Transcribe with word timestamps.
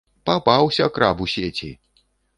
Папаўся 0.29 0.87
краб 0.95 1.23
у 1.27 1.27
сеці! 1.37 1.71